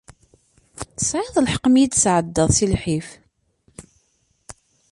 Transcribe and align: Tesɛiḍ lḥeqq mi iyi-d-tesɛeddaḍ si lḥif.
Tesɛiḍ 0.97 1.35
lḥeqq 1.39 1.65
mi 1.69 1.79
iyi-d-tesɛeddaḍ 1.81 2.49
si 2.57 2.65
lḥif. 2.73 3.07